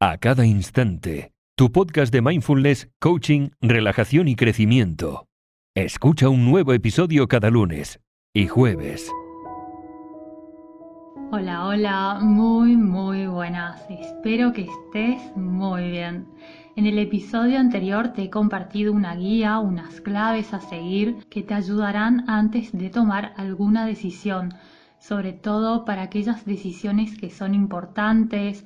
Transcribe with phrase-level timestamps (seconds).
[0.00, 1.32] a cada instante.
[1.56, 5.26] Tu podcast de mindfulness, coaching, relajación y crecimiento.
[5.76, 8.00] Escucha un nuevo episodio cada lunes
[8.34, 9.10] y jueves.
[11.30, 13.82] Hola, hola, muy, muy buenas.
[13.88, 16.26] Espero que estés muy bien.
[16.76, 21.54] En el episodio anterior te he compartido una guía, unas claves a seguir que te
[21.54, 24.54] ayudarán antes de tomar alguna decisión,
[24.98, 28.64] sobre todo para aquellas decisiones que son importantes,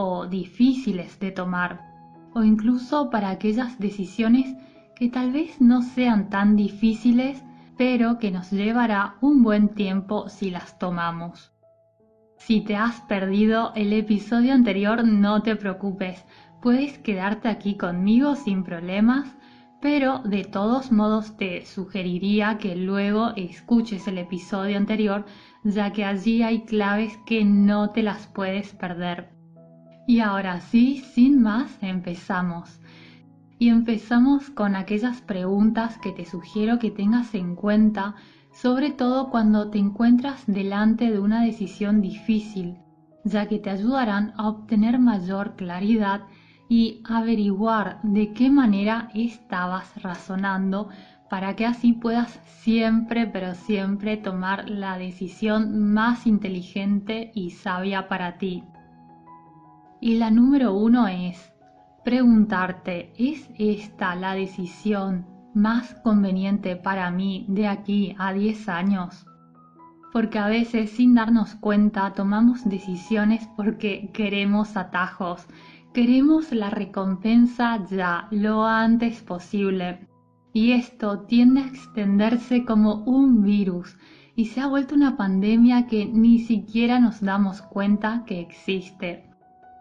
[0.00, 1.80] o difíciles de tomar,
[2.32, 4.54] o incluso para aquellas decisiones
[4.94, 7.42] que tal vez no sean tan difíciles,
[7.76, 11.52] pero que nos llevará un buen tiempo si las tomamos.
[12.36, 16.24] Si te has perdido el episodio anterior, no te preocupes,
[16.62, 19.36] puedes quedarte aquí conmigo sin problemas,
[19.80, 25.24] pero de todos modos te sugeriría que luego escuches el episodio anterior,
[25.64, 29.37] ya que allí hay claves que no te las puedes perder.
[30.08, 32.80] Y ahora sí, sin más, empezamos.
[33.58, 38.14] Y empezamos con aquellas preguntas que te sugiero que tengas en cuenta,
[38.50, 42.78] sobre todo cuando te encuentras delante de una decisión difícil,
[43.22, 46.22] ya que te ayudarán a obtener mayor claridad
[46.70, 50.88] y averiguar de qué manera estabas razonando
[51.28, 58.38] para que así puedas siempre, pero siempre tomar la decisión más inteligente y sabia para
[58.38, 58.64] ti.
[60.00, 61.52] Y la número uno es
[62.04, 69.26] preguntarte, ¿es esta la decisión más conveniente para mí de aquí a 10 años?
[70.12, 75.46] Porque a veces sin darnos cuenta tomamos decisiones porque queremos atajos,
[75.92, 80.06] queremos la recompensa ya, lo antes posible.
[80.52, 83.98] Y esto tiende a extenderse como un virus
[84.36, 89.27] y se ha vuelto una pandemia que ni siquiera nos damos cuenta que existe.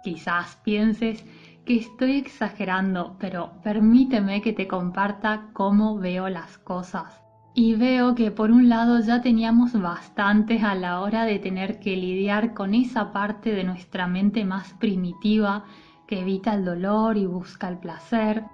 [0.07, 1.25] Quizás pienses
[1.65, 7.21] que estoy exagerando, pero permíteme que te comparta cómo veo las cosas.
[7.53, 11.97] Y veo que por un lado ya teníamos bastantes a la hora de tener que
[11.97, 15.65] lidiar con esa parte de nuestra mente más primitiva
[16.07, 18.45] que evita el dolor y busca el placer,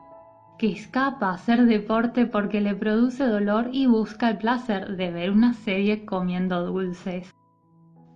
[0.57, 5.29] que escapa a hacer deporte porque le produce dolor y busca el placer de ver
[5.29, 7.31] una serie comiendo dulces.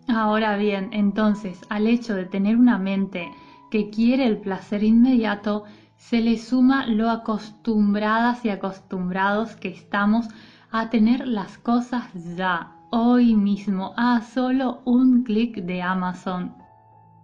[0.08, 3.30] Ahora bien, entonces, al hecho de tener una mente
[3.70, 5.66] que quiere el placer inmediato,
[5.98, 10.30] se le suma lo acostumbradas y acostumbrados que estamos
[10.72, 12.06] a tener las cosas
[12.38, 16.54] ya, hoy mismo, a solo un clic de Amazon.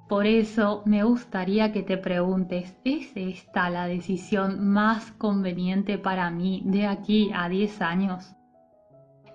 [0.10, 6.62] Por eso me gustaría que te preguntes, ¿es esta la decisión más conveniente para mí
[6.66, 8.36] de aquí a 10 años?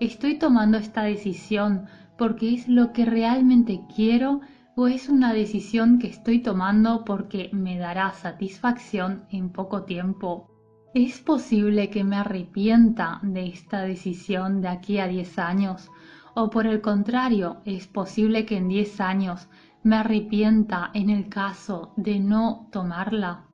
[0.00, 1.86] ¿Estoy tomando esta decisión
[2.16, 4.40] porque es lo que realmente quiero
[4.76, 10.46] o es una decisión que estoy tomando porque me dará satisfacción en poco tiempo.
[10.94, 15.90] ¿Es posible que me arrepienta de esta decisión de aquí a 10 años?
[16.36, 19.48] ¿O por el contrario, es posible que en 10 años
[19.82, 23.48] me arrepienta en el caso de no tomarla?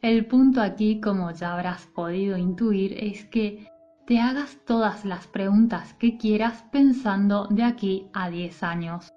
[0.00, 3.66] El punto aquí, como ya habrás podido intuir, es que
[4.08, 9.12] te hagas todas las preguntas que quieras pensando de aquí a 10 años.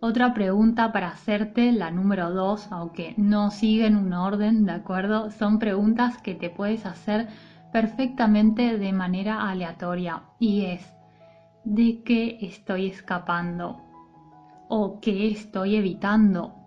[0.00, 5.32] Otra pregunta para hacerte, la número 2, aunque no siguen un orden, ¿de acuerdo?
[5.32, 7.26] Son preguntas que te puedes hacer
[7.72, 10.94] perfectamente de manera aleatoria y es,
[11.64, 13.82] ¿de qué estoy escapando?
[14.68, 16.59] ¿O qué estoy evitando?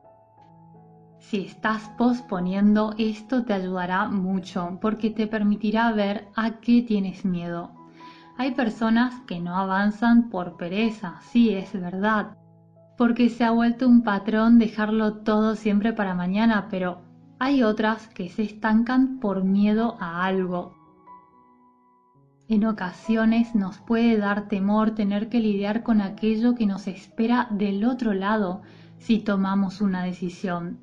[1.23, 7.71] Si estás posponiendo, esto te ayudará mucho porque te permitirá ver a qué tienes miedo.
[8.37, 12.37] Hay personas que no avanzan por pereza, sí, es verdad,
[12.97, 17.01] porque se ha vuelto un patrón dejarlo todo siempre para mañana, pero
[17.39, 20.75] hay otras que se estancan por miedo a algo.
[22.49, 27.85] En ocasiones nos puede dar temor tener que lidiar con aquello que nos espera del
[27.85, 28.61] otro lado
[28.97, 30.82] si tomamos una decisión.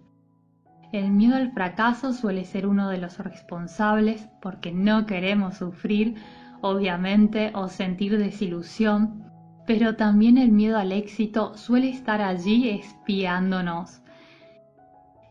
[0.92, 6.16] El miedo al fracaso suele ser uno de los responsables porque no queremos sufrir,
[6.62, 9.24] obviamente, o sentir desilusión,
[9.68, 14.02] pero también el miedo al éxito suele estar allí espiándonos.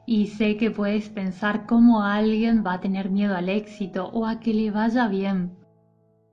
[0.06, 4.40] Y sé que puedes pensar cómo alguien va a tener miedo al éxito o a
[4.40, 5.58] que le vaya bien.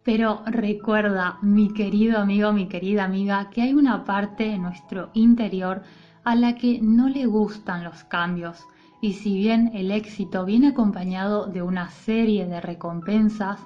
[0.04, 5.82] Pero recuerda, mi querido amigo, mi querida amiga, que hay una parte en nuestro interior
[6.22, 8.64] a la que no le gustan los cambios
[9.00, 13.60] y si bien el éxito viene acompañado de una serie de recompensas,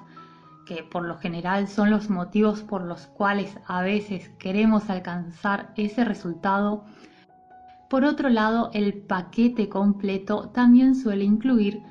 [0.65, 6.05] que por lo general son los motivos por los cuales a veces queremos alcanzar ese
[6.05, 6.85] resultado,
[7.89, 11.83] Por otro lado, el paquete completo también suele incluir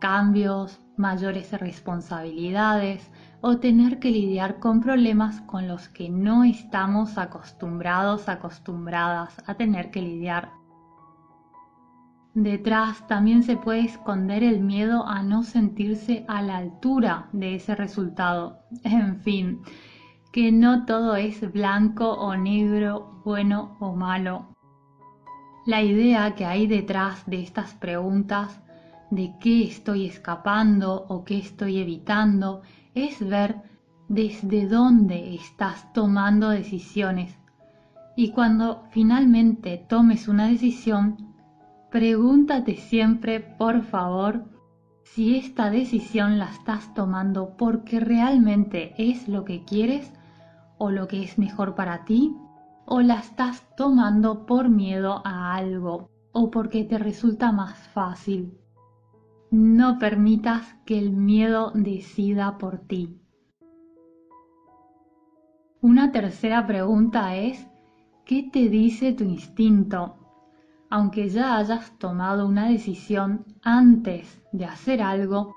[0.00, 3.10] cambios, mayores responsabilidades
[3.40, 9.90] o tener que lidiar con problemas con los que no estamos acostumbrados, acostumbradas a tener
[9.90, 10.52] que lidiar.
[12.40, 17.74] Detrás también se puede esconder el miedo a no sentirse a la altura de ese
[17.74, 18.60] resultado.
[18.84, 19.62] En fin,
[20.30, 24.54] que no todo es blanco o negro, bueno o malo.
[25.66, 28.60] La idea que hay detrás de estas preguntas
[29.10, 32.62] de qué estoy escapando o qué estoy evitando
[32.94, 33.62] es ver
[34.06, 37.36] desde dónde estás tomando decisiones.
[38.14, 41.27] Y cuando finalmente tomes una decisión,
[41.90, 44.44] pregúntate siempre, por favor,
[45.02, 50.12] si esta decisión la estás tomando porque realmente es lo que quieres
[50.76, 52.36] o lo que es mejor para ti
[52.84, 58.58] o la estás tomando por miedo a algo o porque te resulta más fácil.
[59.50, 63.18] No permitas que el miedo decida por ti.
[65.80, 67.66] Una tercera pregunta es,
[68.24, 70.17] ¿qué te dice tu instinto?
[70.90, 75.54] Aunque ya hayas tomado una decisión antes de hacer algo,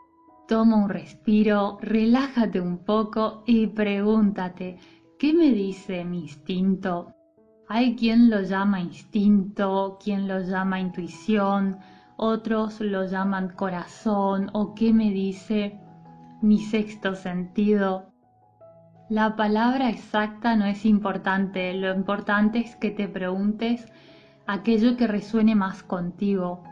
[0.47, 4.77] toma un respiro, relájate un poco y pregúntate,
[5.17, 7.13] ¿qué me dice mi instinto?
[7.69, 11.79] Hay quien lo llama instinto, quien lo llama intuición,
[12.17, 15.79] otros lo llaman corazón o qué me dice
[16.41, 18.11] mi sexto sentido.
[19.09, 23.87] La palabra exacta no es importante, lo importante es que te preguntes
[24.47, 26.63] aquello que resuene más contigo.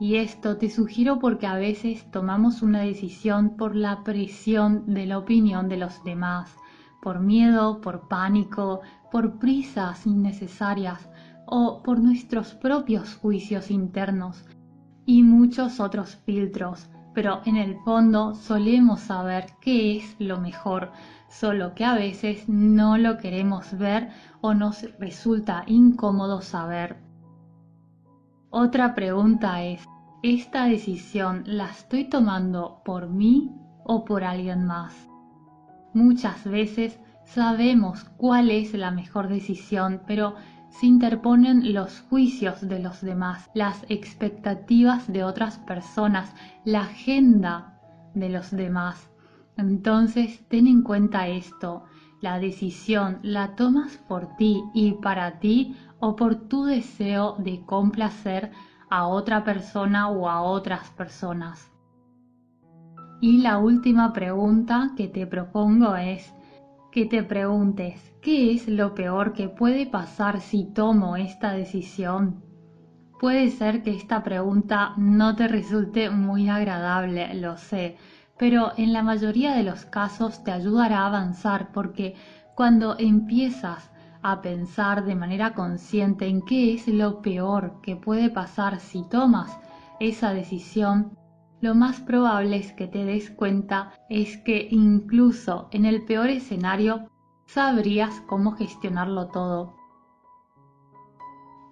[0.00, 5.18] Y esto te sugiero porque a veces tomamos una decisión por la presión de la
[5.18, 6.56] opinión de los demás,
[7.02, 11.08] por miedo, por pánico, por prisas innecesarias
[11.46, 14.44] o por nuestros propios juicios internos
[15.06, 20.92] y muchos otros filtros, pero en el fondo solemos saber qué es lo mejor,
[21.28, 24.10] solo que a veces no lo queremos ver
[24.40, 26.96] o nos resulta incómodo saber.
[28.50, 29.84] Otra pregunta es,
[30.22, 33.52] ¿esta decisión la estoy tomando por mí
[33.84, 34.94] o por alguien más?
[35.94, 36.98] Muchas veces
[37.28, 40.36] Sabemos cuál es la mejor decisión, pero
[40.70, 46.34] se interponen los juicios de los demás, las expectativas de otras personas,
[46.64, 47.78] la agenda
[48.14, 49.10] de los demás.
[49.58, 51.82] Entonces, ten en cuenta esto.
[52.20, 58.50] La decisión la tomas por ti y para ti o por tu deseo de complacer
[58.88, 61.70] a otra persona o a otras personas.
[63.20, 66.32] Y la última pregunta que te propongo es,
[66.92, 72.44] que te preguntes, ¿qué es lo peor que puede pasar si tomo esta decisión?
[73.18, 77.96] Puede ser que esta pregunta no te resulte muy agradable, lo sé,
[78.38, 82.14] pero en la mayoría de los casos te ayudará a avanzar porque
[82.54, 83.90] cuando empiezas
[84.22, 89.58] a pensar de manera consciente en qué es lo peor que puede pasar si tomas
[90.00, 91.16] esa decisión,
[91.60, 97.08] lo más probable es que te des cuenta es que incluso en el peor escenario
[97.46, 99.77] sabrías cómo gestionarlo todo.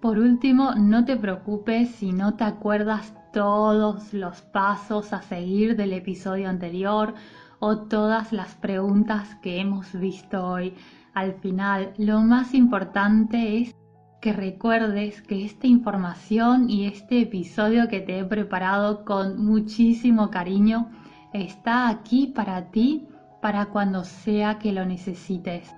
[0.01, 5.93] Por último, no te preocupes si no te acuerdas todos los pasos a seguir del
[5.93, 7.15] episodio anterior
[7.59, 10.75] o todas las preguntas que hemos visto hoy.
[11.15, 13.75] Al final, lo más importante es
[14.21, 20.91] que recuerdes que esta información y este episodio que te he preparado con muchísimo cariño
[21.33, 23.07] está aquí para ti
[23.41, 25.73] para cuando sea que lo necesites.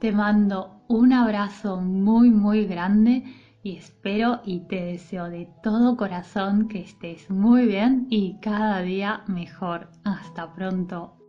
[0.00, 3.24] Te mando un abrazo muy muy grande
[3.62, 9.22] y espero y te deseo de todo corazón que estés muy bien y cada día
[9.28, 9.88] mejor.
[10.04, 11.21] Hasta pronto.